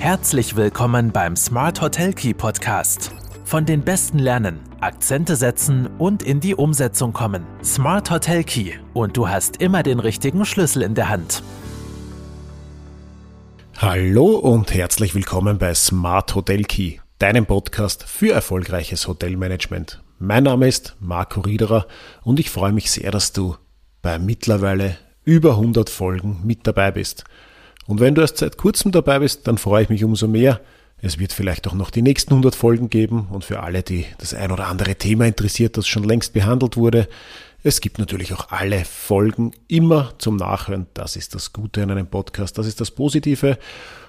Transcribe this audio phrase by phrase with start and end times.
[0.00, 3.12] Herzlich willkommen beim Smart Hotel Key Podcast.
[3.44, 7.44] Von den Besten lernen, Akzente setzen und in die Umsetzung kommen.
[7.62, 11.42] Smart Hotel Key und du hast immer den richtigen Schlüssel in der Hand.
[13.76, 20.02] Hallo und herzlich willkommen bei Smart Hotel Key, deinem Podcast für erfolgreiches Hotelmanagement.
[20.18, 21.86] Mein Name ist Marco Riederer
[22.22, 23.54] und ich freue mich sehr, dass du
[24.00, 27.26] bei mittlerweile über 100 Folgen mit dabei bist.
[27.86, 30.60] Und wenn du erst seit kurzem dabei bist, dann freue ich mich umso mehr.
[31.02, 34.34] Es wird vielleicht auch noch die nächsten 100 Folgen geben und für alle, die das
[34.34, 37.08] ein oder andere Thema interessiert, das schon längst behandelt wurde,
[37.62, 40.86] es gibt natürlich auch alle Folgen immer zum Nachhören.
[40.94, 43.58] Das ist das Gute an einem Podcast, das ist das Positive.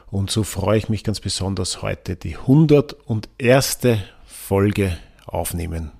[0.09, 3.79] Und so freue ich mich ganz besonders heute die 101.
[4.25, 5.91] Folge aufnehmen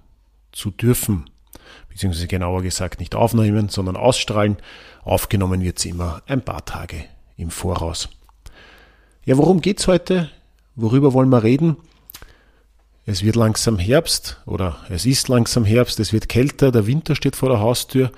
[0.54, 1.30] zu dürfen.
[1.90, 4.58] Beziehungsweise genauer gesagt nicht aufnehmen, sondern ausstrahlen.
[5.04, 7.04] Aufgenommen wird sie immer ein paar Tage
[7.42, 8.10] im Voraus.
[9.26, 10.30] Ja, worum geht's heute?
[10.76, 11.78] Worüber wollen wir reden?
[13.06, 17.36] Es wird langsam Herbst oder es ist langsam Herbst, es wird kälter, der Winter steht
[17.36, 18.12] vor der Haustür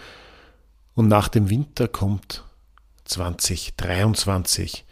[0.93, 2.43] und nach dem Winter kommt
[3.05, 4.85] 2023.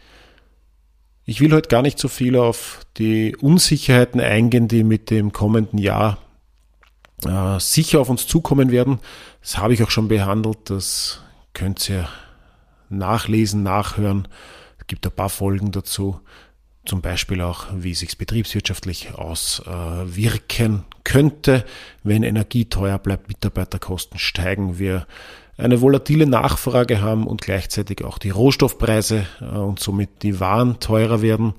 [1.24, 5.78] Ich will heute gar nicht so viel auf die Unsicherheiten eingehen, die mit dem kommenden
[5.78, 6.18] Jahr
[7.24, 8.98] äh, sicher auf uns zukommen werden.
[9.40, 11.20] Das habe ich auch schon behandelt, das
[11.52, 12.08] könnt ihr
[12.98, 14.28] nachlesen, nachhören.
[14.78, 16.20] Es gibt ein paar Folgen dazu.
[16.84, 21.64] Zum Beispiel auch, wie sich betriebswirtschaftlich auswirken könnte,
[22.02, 25.06] wenn Energie teuer bleibt, Mitarbeiterkosten steigen, wir
[25.56, 31.22] eine volatile Nachfrage haben und gleichzeitig auch die Rohstoffpreise äh, und somit die Waren teurer
[31.22, 31.54] werden,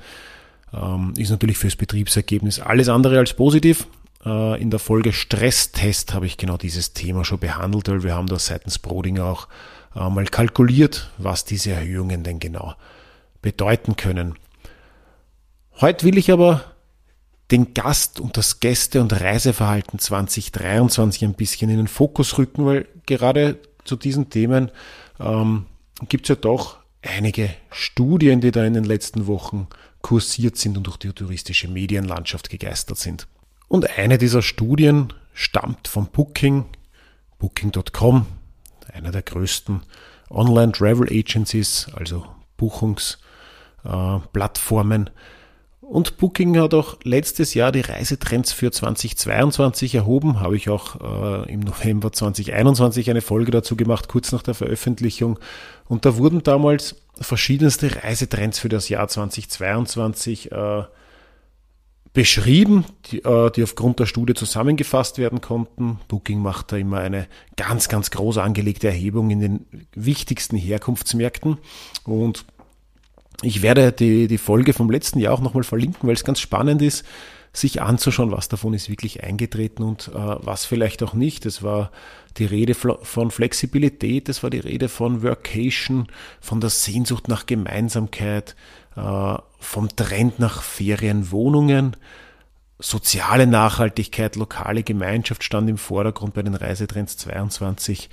[0.74, 3.88] ähm, ist natürlich fürs Betriebsergebnis alles andere als positiv.
[4.26, 8.28] Äh, in der Folge Stresstest habe ich genau dieses Thema schon behandelt, weil wir haben
[8.28, 9.48] da seitens Broding auch
[9.96, 12.76] mal kalkuliert, was diese Erhöhungen denn genau
[13.42, 14.36] bedeuten können.
[15.82, 16.64] Heute will ich aber
[17.52, 22.88] den Gast und das Gäste- und Reiseverhalten 2023 ein bisschen in den Fokus rücken, weil
[23.06, 24.72] gerade zu diesen Themen
[25.20, 25.66] ähm,
[26.10, 29.68] gibt es ja doch einige Studien, die da in den letzten Wochen
[30.02, 33.28] kursiert sind und durch die touristische Medienlandschaft gegeistert sind.
[33.68, 36.66] Und eine dieser Studien stammt von Booking,
[37.40, 38.26] Booking.com,
[38.94, 39.82] einer der größten
[40.30, 42.26] Online-Travel Agencies, also
[42.58, 45.08] Buchungsplattformen.
[45.08, 45.12] Äh,
[45.82, 50.40] und Booking hat auch letztes Jahr die Reisetrends für 2022 erhoben.
[50.40, 55.40] Habe ich auch äh, im November 2021 eine Folge dazu gemacht, kurz nach der Veröffentlichung.
[55.88, 60.84] Und da wurden damals verschiedenste Reisetrends für das Jahr 2022 äh,
[62.14, 66.00] beschrieben, die, äh, die aufgrund der Studie zusammengefasst werden konnten.
[66.08, 69.66] Booking macht da immer eine ganz, ganz groß angelegte Erhebung in den
[69.96, 71.58] wichtigsten Herkunftsmärkten.
[72.06, 72.46] Und
[73.42, 76.82] ich werde die, die Folge vom letzten Jahr auch nochmal verlinken, weil es ganz spannend
[76.82, 77.04] ist,
[77.52, 81.46] sich anzuschauen, was davon ist wirklich eingetreten und äh, was vielleicht auch nicht.
[81.46, 81.92] Es war
[82.38, 86.08] die Rede von Flexibilität, es war die Rede von Workation,
[86.42, 88.56] von der Sehnsucht nach Gemeinsamkeit,
[88.96, 91.96] vom Trend nach Ferienwohnungen.
[92.80, 98.10] Soziale Nachhaltigkeit, lokale Gemeinschaft stand im Vordergrund bei den Reisetrends 22.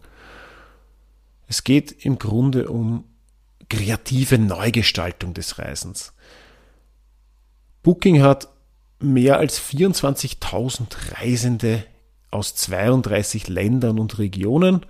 [1.47, 3.05] Es geht im Grunde um
[3.69, 6.13] kreative Neugestaltung des Reisens.
[7.83, 8.47] Booking hat
[9.13, 11.85] mehr als 24.000 Reisende
[12.31, 14.85] aus 32 Ländern und Regionen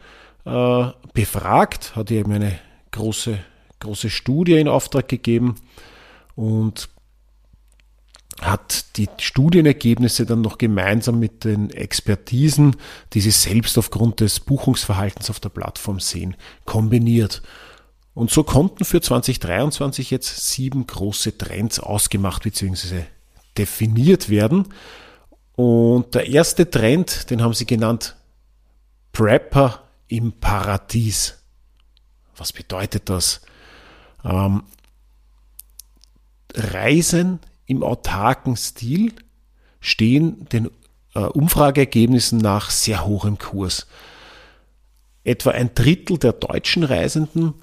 [0.46, 2.60] äh, befragt, hat eben eine
[2.92, 3.38] große,
[3.80, 5.56] große Studie in Auftrag gegeben
[6.36, 6.90] und
[8.42, 12.76] hat die Studienergebnisse dann noch gemeinsam mit den Expertisen,
[13.14, 16.36] die sie selbst aufgrund des Buchungsverhaltens auf der Plattform sehen,
[16.66, 17.42] kombiniert.
[18.14, 23.04] Und so konnten für 2023 jetzt sieben große Trends ausgemacht bzw.
[23.58, 24.68] definiert werden.
[25.56, 28.16] Und der erste Trend, den haben sie genannt
[29.12, 31.42] Prepper im Paradies.
[32.36, 33.42] Was bedeutet das?
[34.24, 34.64] Ähm,
[36.54, 39.14] Reisen im autarken Stil
[39.80, 40.70] stehen den
[41.14, 43.88] äh, Umfrageergebnissen nach sehr hoch im Kurs.
[45.24, 47.54] Etwa ein Drittel der deutschen Reisenden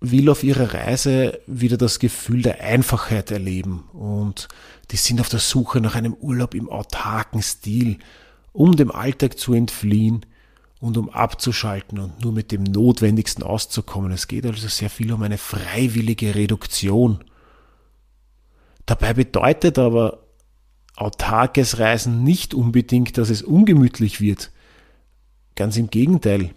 [0.00, 4.48] will auf ihrer Reise wieder das Gefühl der Einfachheit erleben und
[4.90, 7.98] die sind auf der Suche nach einem Urlaub im autarken Stil,
[8.52, 10.26] um dem Alltag zu entfliehen
[10.80, 14.12] und um abzuschalten und nur mit dem Notwendigsten auszukommen.
[14.12, 17.24] Es geht also sehr viel um eine freiwillige Reduktion.
[18.84, 20.20] Dabei bedeutet aber
[20.94, 24.52] autarkes Reisen nicht unbedingt, dass es ungemütlich wird.
[25.54, 26.50] Ganz im Gegenteil.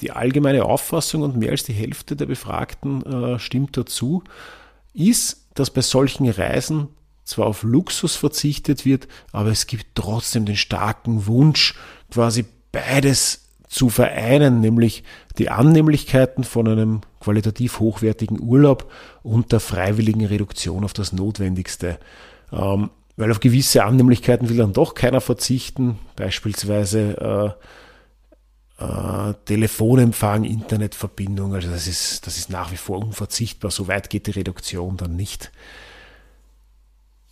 [0.00, 4.22] Die allgemeine Auffassung und mehr als die Hälfte der Befragten äh, stimmt dazu,
[4.92, 6.88] ist, dass bei solchen Reisen
[7.24, 11.74] zwar auf Luxus verzichtet wird, aber es gibt trotzdem den starken Wunsch,
[12.10, 15.02] quasi beides zu vereinen, nämlich
[15.38, 18.90] die Annehmlichkeiten von einem qualitativ hochwertigen Urlaub
[19.22, 21.98] und der freiwilligen Reduktion auf das Notwendigste.
[22.52, 27.66] Ähm, weil auf gewisse Annehmlichkeiten will dann doch keiner verzichten, beispielsweise äh,
[28.78, 34.26] äh, Telefonempfang, Internetverbindung, also das ist, das ist nach wie vor unverzichtbar, so weit geht
[34.26, 35.50] die Reduktion dann nicht.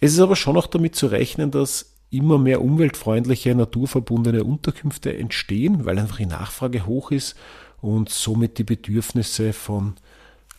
[0.00, 5.84] Es ist aber schon auch damit zu rechnen, dass immer mehr umweltfreundliche, naturverbundene Unterkünfte entstehen,
[5.84, 7.36] weil einfach die Nachfrage hoch ist
[7.80, 9.94] und somit die Bedürfnisse von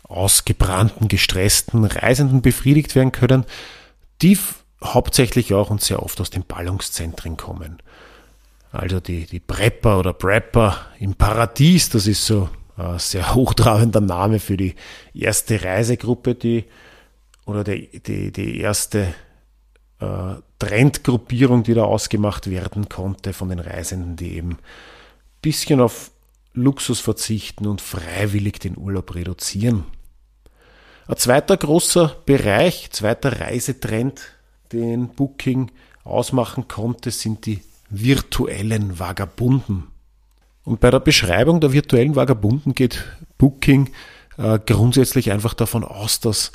[0.03, 3.45] ausgebrannten, gestressten Reisenden befriedigt werden können,
[4.21, 4.37] die
[4.83, 7.81] hauptsächlich auch und sehr oft aus den Ballungszentren kommen.
[8.71, 14.39] Also die, die Prepper oder Prepper im Paradies, das ist so ein sehr hochtrabender Name
[14.39, 14.75] für die
[15.13, 16.65] erste Reisegruppe, die
[17.45, 19.13] oder die, die, die erste
[19.99, 24.59] äh, Trendgruppierung, die da ausgemacht werden konnte von den Reisenden, die eben ein
[25.41, 26.11] bisschen auf
[26.53, 29.85] Luxus verzichten und freiwillig den Urlaub reduzieren.
[31.07, 34.21] Ein zweiter großer Bereich, zweiter Reisetrend,
[34.71, 35.71] den Booking
[36.03, 39.87] ausmachen konnte, sind die virtuellen Vagabunden.
[40.63, 43.05] Und bei der Beschreibung der virtuellen Vagabunden geht
[43.37, 43.91] Booking
[44.37, 46.51] äh, grundsätzlich einfach davon aus, dass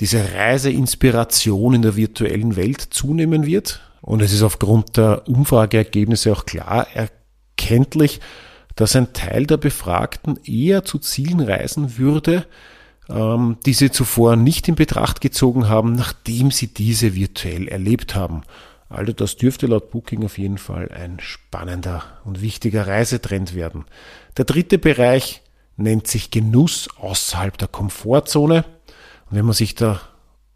[0.00, 3.80] diese Reiseinspiration in der virtuellen Welt zunehmen wird.
[4.00, 8.20] Und es ist aufgrund der Umfrageergebnisse auch klar erkenntlich,
[8.76, 12.46] dass ein Teil der Befragten eher zu Zielen reisen würde,
[13.08, 18.42] ähm, die sie zuvor nicht in Betracht gezogen haben, nachdem sie diese virtuell erlebt haben.
[18.88, 23.84] Also das dürfte laut Booking auf jeden Fall ein spannender und wichtiger Reisetrend werden.
[24.36, 25.42] Der dritte Bereich
[25.76, 28.64] nennt sich Genuss außerhalb der Komfortzone.
[29.30, 30.00] Und wenn man sich da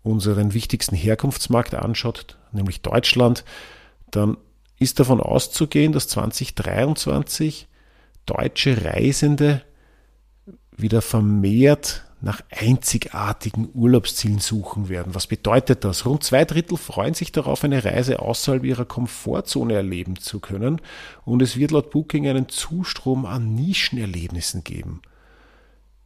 [0.03, 3.45] unseren wichtigsten Herkunftsmarkt anschaut, nämlich Deutschland,
[4.11, 4.37] dann
[4.79, 7.69] ist davon auszugehen, dass 2023
[8.27, 9.63] deutsche Reisende
[10.77, 15.15] wieder vermehrt nach einzigartigen Urlaubszielen suchen werden.
[15.15, 16.07] Was bedeutet das?
[16.07, 20.81] Rund zwei Drittel freuen sich darauf, eine Reise außerhalb ihrer Komfortzone erleben zu können
[21.25, 25.03] und es wird laut Booking einen Zustrom an Nischenerlebnissen geben.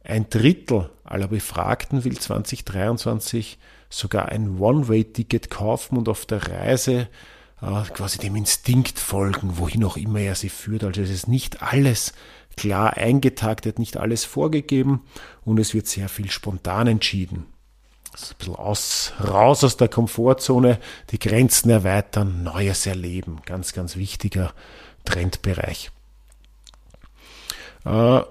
[0.03, 3.59] Ein Drittel aller Befragten will 2023
[3.89, 7.09] sogar ein One-Way-Ticket kaufen und auf der Reise
[7.61, 10.83] äh, quasi dem Instinkt folgen, wohin auch immer er sie führt.
[10.83, 12.13] Also es ist nicht alles
[12.57, 15.03] klar eingetaktet, nicht alles vorgegeben
[15.45, 17.45] und es wird sehr viel spontan entschieden.
[18.11, 20.79] Also ein bisschen aus, raus aus der Komfortzone,
[21.11, 23.41] die Grenzen erweitern, Neues erleben.
[23.45, 24.53] Ganz, ganz wichtiger
[25.05, 25.91] Trendbereich.
[27.85, 28.21] Äh,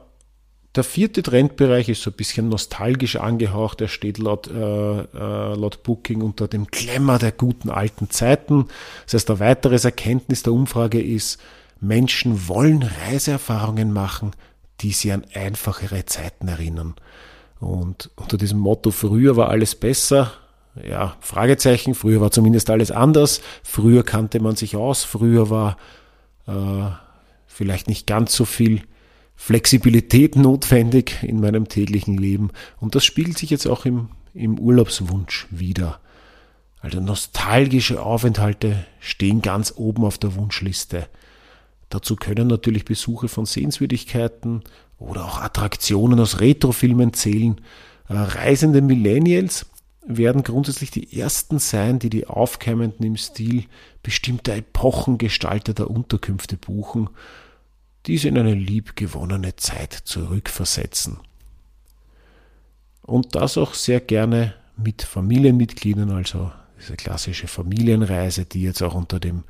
[0.74, 3.80] der vierte Trendbereich ist so ein bisschen nostalgisch angehaucht.
[3.80, 8.68] Er steht laut, äh, äh, laut Booking unter dem Klemmer der guten alten Zeiten.
[9.04, 11.40] Das heißt, ein weiteres Erkenntnis der Umfrage ist,
[11.80, 14.32] Menschen wollen Reiseerfahrungen machen,
[14.80, 16.94] die sie an einfachere Zeiten erinnern.
[17.60, 20.32] Und unter diesem Motto, früher war alles besser,
[20.84, 25.78] ja, Fragezeichen, früher war zumindest alles anders, früher kannte man sich aus, früher war
[26.46, 26.90] äh,
[27.46, 28.82] vielleicht nicht ganz so viel
[29.36, 32.50] Flexibilität notwendig in meinem täglichen Leben.
[32.78, 36.00] Und das spiegelt sich jetzt auch im, im Urlaubswunsch wieder.
[36.80, 41.08] Also nostalgische Aufenthalte stehen ganz oben auf der Wunschliste.
[41.88, 44.64] Dazu können natürlich Besuche von Sehenswürdigkeiten
[44.98, 47.60] oder auch Attraktionen aus Retrofilmen zählen.
[48.08, 49.66] Äh, reisende Millennials
[50.06, 53.64] werden grundsätzlich die ersten sein, die die Aufkeimenden im Stil
[54.02, 57.10] bestimmter Epochen gestalteter Unterkünfte buchen,
[58.06, 61.18] diese in eine liebgewonnene Zeit zurückversetzen.
[63.02, 69.18] Und das auch sehr gerne mit Familienmitgliedern, also diese klassische Familienreise, die jetzt auch unter
[69.18, 69.44] dem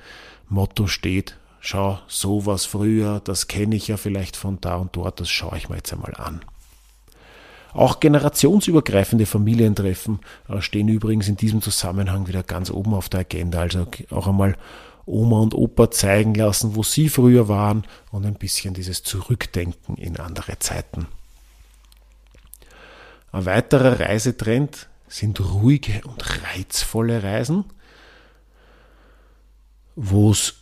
[0.49, 5.29] Motto steht, schau, sowas früher, das kenne ich ja vielleicht von da und dort, das
[5.29, 6.41] schaue ich mir jetzt einmal an.
[7.73, 13.61] Auch generationsübergreifende Familientreffen äh, stehen übrigens in diesem Zusammenhang wieder ganz oben auf der Agenda.
[13.61, 14.57] Also auch einmal
[15.05, 20.17] Oma und Opa zeigen lassen, wo sie früher waren und ein bisschen dieses Zurückdenken in
[20.19, 21.07] andere Zeiten.
[23.31, 27.65] Ein weiterer Reisetrend sind ruhige und reizvolle Reisen,
[29.95, 30.55] wo es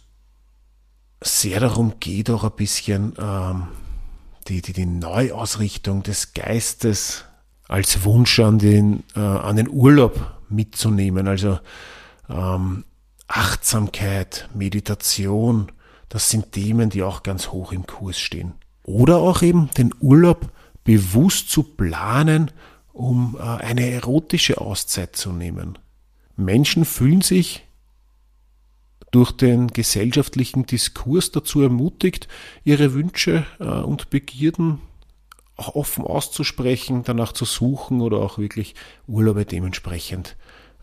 [1.27, 3.69] sehr darum geht, auch ein bisschen ähm,
[4.49, 7.25] die, die, die Neuausrichtung des Geistes
[7.67, 11.27] als Wunsch an den, äh, an den Urlaub mitzunehmen.
[11.27, 11.59] Also
[12.29, 12.85] ähm,
[13.27, 15.73] Achtsamkeit, Meditation,
[16.09, 18.55] das sind Themen, die auch ganz hoch im Kurs stehen.
[18.85, 20.51] Oder auch eben den Urlaub
[20.85, 22.51] bewusst zu planen,
[22.93, 25.79] um äh, eine erotische Auszeit zu nehmen.
[26.37, 27.64] Menschen fühlen sich
[29.15, 32.27] durch den gesellschaftlichen Diskurs dazu ermutigt,
[32.65, 34.81] ihre Wünsche äh, und Begierden
[35.57, 38.75] auch offen auszusprechen, danach zu suchen oder auch wirklich
[39.07, 40.35] Urlaube dementsprechend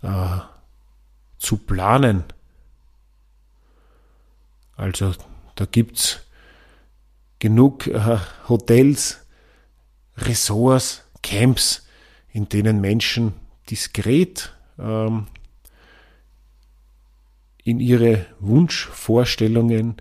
[0.02, 0.38] äh,
[1.40, 2.24] zu planen.
[4.78, 5.14] Also
[5.56, 6.22] da gibt es
[7.40, 9.26] genug äh, Hotels,
[10.16, 11.86] Ressorts, Camps,
[12.32, 13.34] in denen Menschen
[13.70, 15.28] diskret ähm,
[17.64, 19.98] in ihre Wunschvorstellungen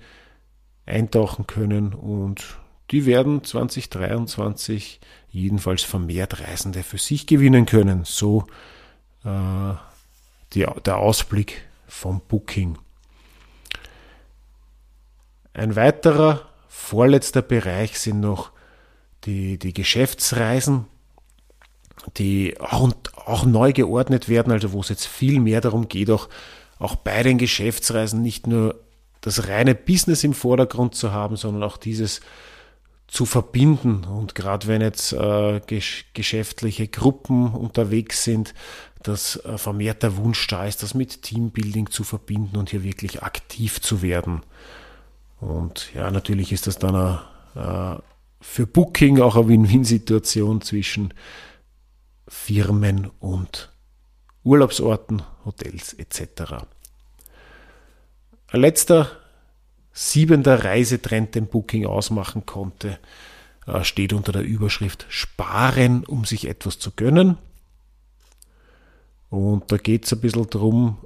[0.86, 2.58] eintauchen können und
[2.90, 5.00] die werden 2023
[5.30, 8.04] jedenfalls vermehrt Reisende für sich gewinnen können.
[8.04, 8.46] So
[9.24, 9.74] äh,
[10.52, 12.78] die, der Ausblick vom Booking.
[15.52, 18.50] Ein weiterer, vorletzter Bereich sind noch
[19.24, 20.86] die, die Geschäftsreisen,
[22.16, 26.28] die auch, auch neu geordnet werden, also wo es jetzt viel mehr darum geht, auch
[26.80, 28.80] auch bei den Geschäftsreisen nicht nur
[29.20, 32.20] das reine Business im Vordergrund zu haben, sondern auch dieses
[33.06, 34.04] zu verbinden.
[34.04, 38.54] Und gerade wenn jetzt äh, gesch geschäftliche Gruppen unterwegs sind,
[39.02, 43.80] dass äh, vermehrt Wunsch da ist, das mit Teambuilding zu verbinden und hier wirklich aktiv
[43.80, 44.42] zu werden.
[45.40, 47.18] Und ja, natürlich ist das dann
[47.54, 48.00] äh,
[48.40, 51.12] für Booking auch eine Win-Win-Situation zwischen
[52.26, 53.70] Firmen und
[54.44, 56.64] Urlaubsorten, Hotels etc.
[58.48, 59.10] Ein letzter
[59.92, 62.98] siebender Reisetrend, den Booking ausmachen konnte,
[63.66, 67.36] äh, steht unter der Überschrift Sparen, um sich etwas zu gönnen.
[69.28, 70.98] Und da geht es ein bisschen darum,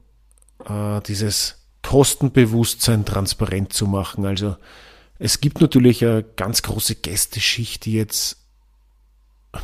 [0.65, 4.27] äh, dieses Kostenbewusstsein transparent zu machen.
[4.27, 4.57] Also
[5.19, 8.39] es gibt natürlich eine ganz große Gästeschicht, die jetzt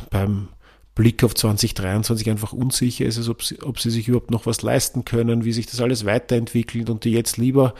[0.09, 0.49] beim
[0.95, 5.05] Blick auf 2023 einfach unsicher ist, ob sie, ob sie sich überhaupt noch was leisten
[5.05, 7.73] können, wie sich das alles weiterentwickelt und die jetzt lieber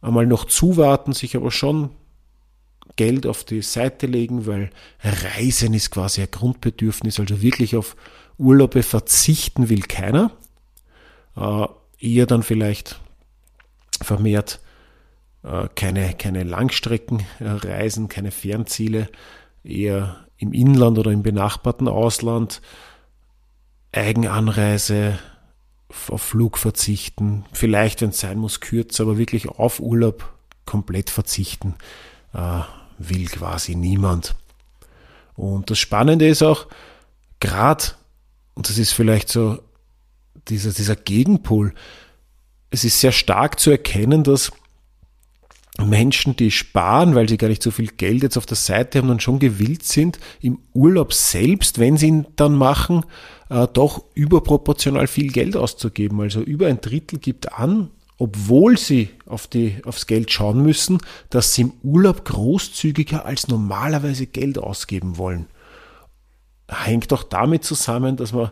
[0.00, 1.90] einmal noch zuwarten, sich aber schon
[2.96, 4.70] Geld auf die Seite legen, weil
[5.02, 7.96] Reisen ist quasi ein Grundbedürfnis, also wirklich auf
[8.38, 10.32] Urlaube verzichten will keiner.
[11.36, 11.66] Äh,
[11.98, 13.00] eher dann vielleicht
[14.02, 14.60] vermehrt
[15.42, 19.08] äh, keine, keine Langstreckenreisen, keine Fernziele,
[19.62, 22.60] eher im Inland oder im benachbarten Ausland,
[23.92, 25.18] Eigenanreise,
[26.08, 30.32] auf Flug verzichten, vielleicht, wenn es sein muss, kürzer, aber wirklich auf Urlaub
[30.66, 31.74] komplett verzichten,
[32.32, 32.60] äh,
[32.98, 34.34] will quasi niemand.
[35.34, 36.66] Und das Spannende ist auch,
[37.40, 37.84] gerade,
[38.54, 39.58] und das ist vielleicht so
[40.48, 41.74] dieser, dieser Gegenpol,
[42.70, 44.50] es ist sehr stark zu erkennen, dass
[45.78, 49.10] Menschen, die sparen, weil sie gar nicht so viel Geld jetzt auf der Seite haben
[49.10, 53.04] und schon gewillt sind, im Urlaub selbst, wenn sie ihn dann machen,
[53.50, 56.20] äh, doch überproportional viel Geld auszugeben.
[56.20, 60.98] Also über ein Drittel gibt an, obwohl sie auf die, aufs Geld schauen müssen,
[61.30, 65.46] dass sie im Urlaub großzügiger als normalerweise Geld ausgeben wollen.
[66.68, 68.50] Hängt auch damit zusammen, dass man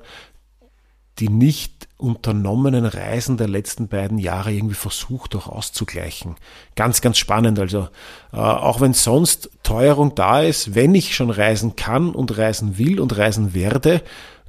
[1.18, 6.36] die nicht unternommenen Reisen der letzten beiden Jahre irgendwie versucht auch auszugleichen.
[6.74, 7.58] Ganz, ganz spannend.
[7.58, 7.88] Also
[8.32, 12.98] äh, auch wenn sonst Teuerung da ist, wenn ich schon reisen kann und reisen will
[12.98, 14.02] und reisen werde,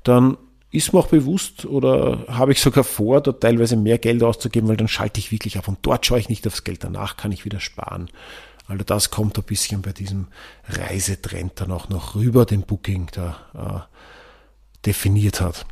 [0.04, 0.38] dann
[0.72, 4.78] ist mir auch bewusst oder habe ich sogar vor, dort teilweise mehr Geld auszugeben, weil
[4.78, 6.84] dann schalte ich wirklich ab und dort schaue ich nicht aufs Geld.
[6.84, 8.10] Danach kann ich wieder sparen.
[8.68, 10.28] Also das kommt ein bisschen bei diesem
[10.68, 15.68] Reisetrend dann auch noch rüber, den Booking da äh, definiert hat.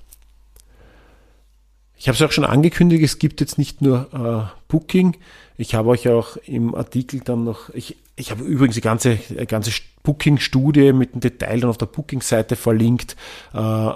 [2.02, 5.18] Ich habe es auch schon angekündigt, es gibt jetzt nicht nur äh, Booking.
[5.56, 9.70] Ich habe euch auch im Artikel dann noch, ich, ich habe übrigens die ganze, ganze
[10.02, 13.16] Booking-Studie mit dem Detail dann auf der Booking-Seite verlinkt.
[13.54, 13.92] Äh,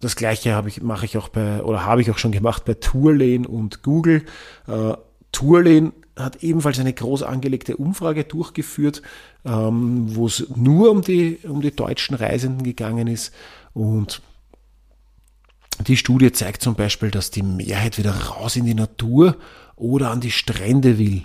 [0.00, 2.74] das gleiche habe ich, mache ich auch bei, oder habe ich auch schon gemacht bei
[2.74, 4.24] Tourlane und Google.
[4.66, 4.94] Äh,
[5.30, 9.00] Tourlane hat ebenfalls eine groß angelegte Umfrage durchgeführt,
[9.44, 13.32] ähm, wo es nur um die, um die deutschen Reisenden gegangen ist.
[13.74, 14.22] Und
[15.86, 19.36] die Studie zeigt zum Beispiel, dass die Mehrheit wieder raus in die Natur
[19.76, 21.22] oder an die Strände will.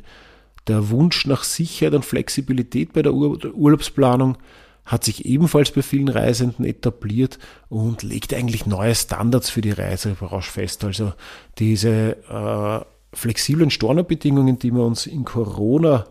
[0.68, 4.38] Der Wunsch nach Sicherheit und Flexibilität bei der Ur Urlaubsplanung
[4.86, 10.52] hat sich ebenfalls bei vielen Reisenden etabliert und legt eigentlich neue Standards für die Reisebranche
[10.52, 10.84] fest.
[10.84, 11.14] Also
[11.58, 16.06] diese äh, flexiblen Stornobedingungen, die wir uns in Corona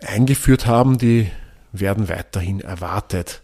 [0.00, 1.28] eingeführt haben, die
[1.72, 3.42] werden weiterhin erwartet.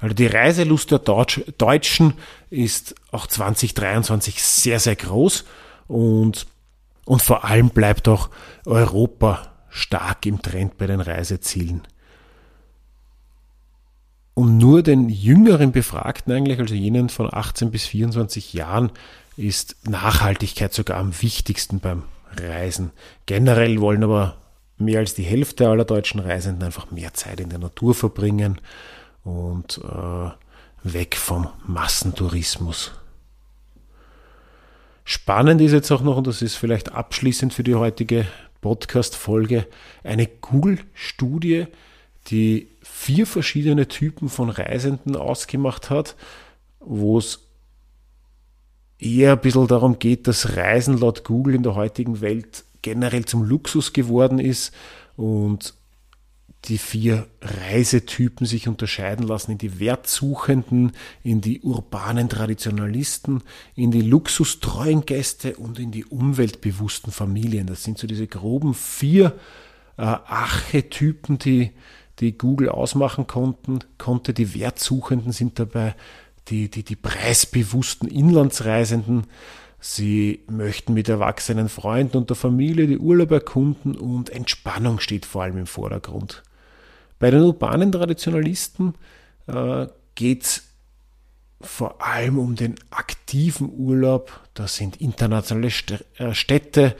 [0.00, 2.14] Also die Reiselust der Deutsch, Deutschen
[2.48, 5.44] ist auch 2023 sehr, sehr groß
[5.88, 6.46] und,
[7.04, 8.30] und vor allem bleibt auch
[8.64, 11.82] Europa stark im Trend bei den Reisezielen.
[14.34, 18.90] Und nur den jüngeren Befragten eigentlich, also jenen von 18 bis 24 Jahren,
[19.36, 22.04] ist Nachhaltigkeit sogar am wichtigsten beim
[22.36, 22.90] Reisen.
[23.26, 24.38] Generell wollen aber
[24.78, 28.60] mehr als die Hälfte aller deutschen Reisenden einfach mehr Zeit in der Natur verbringen
[29.24, 30.30] und äh,
[30.82, 32.92] weg vom Massentourismus.
[35.04, 38.26] Spannend ist jetzt auch noch, und das ist vielleicht abschließend für die heutige
[38.60, 39.66] Podcast-Folge,
[40.04, 41.66] eine Google-Studie,
[42.28, 46.16] die vier verschiedene Typen von Reisenden ausgemacht hat,
[46.78, 47.40] wo es
[48.98, 53.42] eher ein bisschen darum geht, dass Reisen laut Google in der heutigen Welt generell zum
[53.42, 54.72] Luxus geworden ist
[55.16, 55.74] und
[56.66, 63.42] die vier Reisetypen sich unterscheiden lassen in die Wertsuchenden, in die urbanen Traditionalisten,
[63.74, 67.66] in die luxustreuen Gäste und in die umweltbewussten Familien.
[67.66, 69.38] Das sind so diese groben vier
[69.96, 71.70] äh, Archetypen, die,
[72.18, 74.34] die Google ausmachen konnten, konnte.
[74.34, 75.94] Die Wertsuchenden sind dabei
[76.48, 79.26] die, die, die preisbewussten Inlandsreisenden.
[79.80, 85.44] Sie möchten mit erwachsenen Freunden und der Familie die Urlaub erkunden und Entspannung steht vor
[85.44, 86.42] allem im Vordergrund.
[87.20, 88.94] Bei den urbanen Traditionalisten
[89.46, 90.62] äh, geht es
[91.60, 94.40] vor allem um den aktiven Urlaub.
[94.54, 95.70] Da sind internationale
[96.18, 96.96] äh, Städte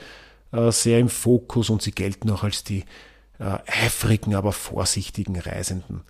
[0.51, 2.85] äh, sehr im Fokus und sie gelten auch als die
[3.39, 6.01] äh, eifrigen, aber vorsichtigen Reisenden.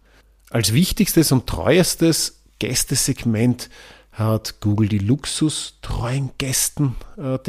[0.50, 3.70] Als wichtigstes und treuestes Gästesegment
[4.12, 7.40] hat Google die luxustreuen Gästen äh,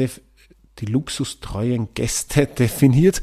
[0.83, 3.21] die luxustreuen Gäste definiert.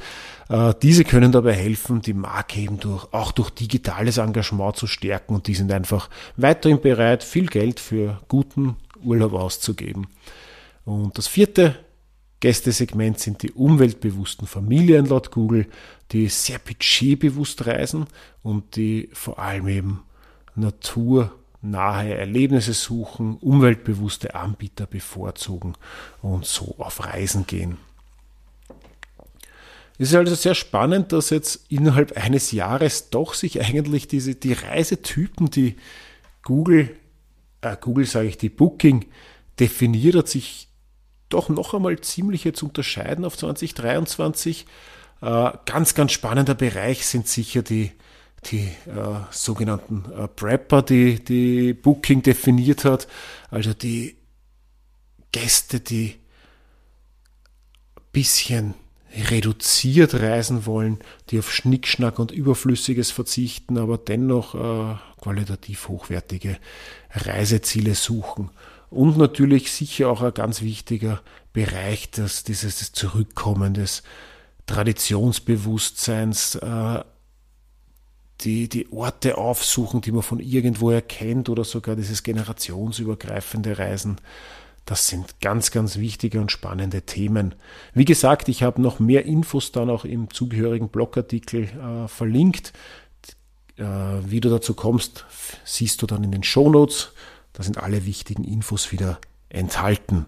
[0.49, 5.35] Äh, diese können dabei helfen, die Marke eben durch, auch durch digitales Engagement zu stärken
[5.35, 10.07] und die sind einfach weiterhin bereit, viel Geld für guten Urlaub auszugeben.
[10.85, 11.77] Und das vierte
[12.41, 15.67] Gästesegment sind die umweltbewussten Familien laut Google,
[16.11, 18.07] die sehr budgetbewusst reisen
[18.43, 20.03] und die vor allem eben
[20.55, 25.75] Natur nahe Erlebnisse suchen, umweltbewusste Anbieter bevorzugen
[26.23, 27.79] und so auf Reisen gehen.
[29.99, 34.55] Es ist also sehr spannend, dass jetzt innerhalb eines Jahres doch sich eigentlich diese, die
[34.55, 35.77] Reisetypen, die
[36.43, 36.97] Google,
[37.61, 39.05] äh, Google sage ich, die Booking
[39.59, 40.69] definiert hat, sich
[41.29, 44.65] doch noch einmal ziemlich jetzt unterscheiden auf 2023.
[45.21, 47.93] Äh, ganz, ganz spannender Bereich sind sicher die
[48.47, 53.07] die äh, sogenannten äh, Prepper, die, die Booking definiert hat,
[53.51, 54.17] also die
[55.33, 56.17] Gäste, die
[57.97, 58.75] ein bisschen
[59.31, 60.99] reduziert reisen wollen,
[61.31, 66.59] die auf Schnickschnack und Überflüssiges verzichten, aber dennoch äh, qualitativ hochwertige
[67.11, 68.51] Reiseziele suchen.
[68.89, 71.23] Und natürlich sicher auch ein ganz wichtiger
[71.53, 74.03] Bereich, dass dieses Zurückkommen des
[74.67, 77.05] Traditionsbewusstseins, äh,
[78.41, 84.17] die, die Orte aufsuchen, die man von irgendwo erkennt oder sogar dieses generationsübergreifende Reisen.
[84.87, 87.55] Das sind ganz, ganz wichtige und spannende Themen.
[87.95, 92.73] Wie gesagt, ich habe noch mehr Infos dann auch im zugehörigen Blogartikel äh, verlinkt.
[93.77, 93.85] Äh,
[94.27, 95.27] wie du dazu kommst,
[95.65, 97.13] siehst du dann in den Shownotes.
[97.53, 100.27] Da sind alle wichtigen Infos wieder enthalten.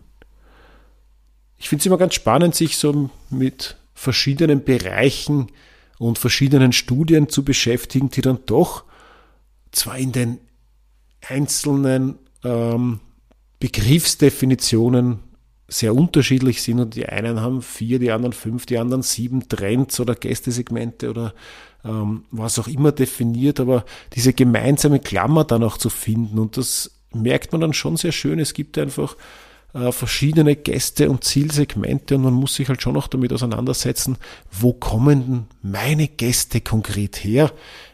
[1.59, 5.49] Ich finde es immer ganz spannend, sich so mit verschiedenen Bereichen
[6.09, 8.85] und verschiedenen Studien zu beschäftigen, die dann doch
[9.71, 10.39] zwar in den
[11.29, 13.01] einzelnen ähm,
[13.61, 15.21] Begriffsdefinitionen
[15.69, 20.01] sehr unterschiedlich sind und die einen haben vier, die anderen fünf, die anderen sieben Trends
[20.01, 21.35] oder Gästesegmente oder
[21.85, 23.85] ähm, was auch immer definiert, aber
[24.15, 28.39] diese gemeinsame Klammer dann auch zu finden und das merkt man dann schon sehr schön.
[28.39, 29.17] Es gibt einfach
[29.75, 34.19] äh, verschiedene Gäste und Zielsegmente und man muss sich halt schon auch damit auseinandersetzen,
[34.51, 37.53] wo kommen denn meine Gäste konkret her?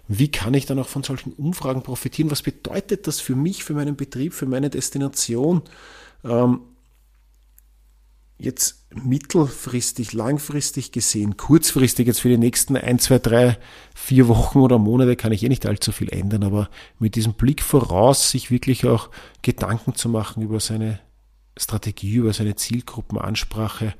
[0.08, 2.30] Wie kann ich dann auch von solchen Umfragen profitieren?
[2.30, 5.62] Was bedeutet das für mich, für meinen Betrieb, für meine Destination?
[6.24, 6.60] Ähm,
[8.38, 13.58] jetzt mittelfristig, langfristig gesehen, kurzfristig jetzt für die nächsten ein, zwei, drei,
[13.94, 17.62] vier Wochen oder Monate kann ich eh nicht allzu viel ändern, aber mit diesem Blick
[17.62, 19.10] voraus, sich wirklich auch
[19.42, 21.00] Gedanken zu machen über seine
[21.58, 23.94] Strategie, über seine Zielgruppenansprache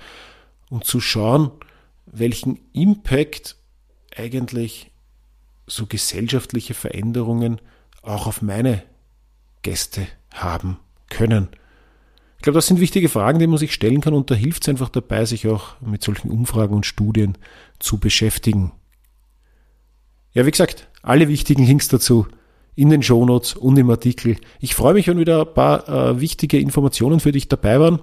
[0.71, 1.51] und zu schauen,
[2.07, 3.57] welchen Impact
[4.17, 4.91] eigentlich
[5.67, 7.61] so gesellschaftliche Veränderungen
[8.03, 8.83] auch auf meine
[9.63, 10.79] Gäste haben
[11.11, 11.49] können.
[12.37, 14.69] Ich glaube, das sind wichtige Fragen, die man sich stellen kann und da hilft es
[14.69, 17.37] einfach dabei, sich auch mit solchen Umfragen und Studien
[17.81, 18.73] zu beschäftigen.
[20.33, 22.29] Ja, wie gesagt, alle wichtigen Links dazu
[22.79, 24.37] in den Shownotes und im Artikel.
[24.61, 27.99] Ich freue mich, wenn wieder ein paar äh, wichtige Informationen für dich dabei waren.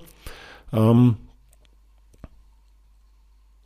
[0.73, 1.15] Ähm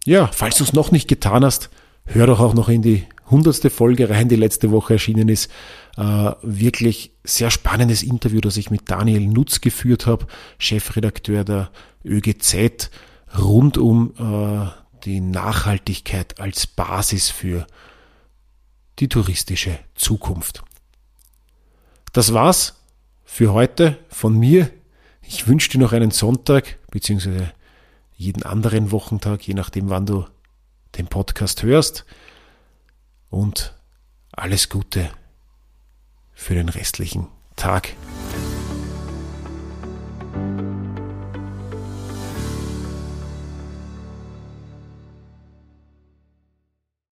[0.06, 1.72] ja, falls du es noch nicht getan hast,
[2.06, 5.50] hör doch auch noch in die hundertste Folge rein, die letzte Woche erschienen ist.
[5.98, 10.28] Äh, wirklich sehr spannendes Interview, das ich mit Daniel Nutz geführt habe,
[10.60, 11.72] Chefredakteur der
[12.06, 12.92] ÖGZ,
[13.36, 14.68] rund um äh,
[15.06, 17.66] die Nachhaltigkeit als Basis für
[19.00, 20.64] die touristische Zukunft.
[22.14, 22.76] Das war's
[23.24, 24.72] für heute von mir.
[25.22, 27.54] Ich wünsche dir noch einen Sonntag, beziehungsweise
[28.16, 30.26] jeden anderen Wochentag, je nachdem, wann du
[30.98, 32.06] den Podcast hörst
[33.30, 33.76] und
[34.32, 35.12] alles Gute
[36.34, 37.90] für den restlichen Tag.